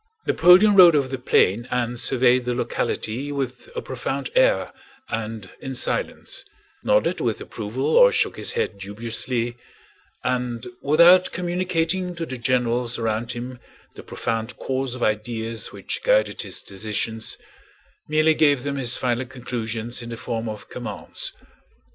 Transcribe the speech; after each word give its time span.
Napoleon 0.25 0.75
rode 0.75 0.95
over 0.95 1.07
the 1.09 1.19
plain 1.19 1.67
and 1.69 1.99
surveyed 1.99 2.45
the 2.45 2.55
locality 2.55 3.31
with 3.31 3.69
a 3.75 3.83
profound 3.83 4.31
air 4.33 4.73
and 5.09 5.51
in 5.59 5.75
silence, 5.75 6.43
nodded 6.83 7.21
with 7.21 7.39
approval 7.39 7.85
or 7.97 8.11
shook 8.11 8.35
his 8.35 8.53
head 8.53 8.79
dubiously, 8.79 9.57
and 10.23 10.65
without 10.81 11.31
communicating 11.31 12.15
to 12.15 12.25
the 12.25 12.39
generals 12.39 12.97
around 12.97 13.33
him 13.33 13.59
the 13.93 14.01
profound 14.01 14.57
course 14.57 14.95
of 14.95 15.03
ideas 15.03 15.71
which 15.71 16.01
guided 16.03 16.41
his 16.41 16.63
decisions 16.63 17.37
merely 18.09 18.33
gave 18.33 18.63
them 18.63 18.77
his 18.77 18.97
final 18.97 19.27
conclusions 19.27 20.01
in 20.01 20.09
the 20.09 20.17
form 20.17 20.49
of 20.49 20.67
commands. 20.67 21.31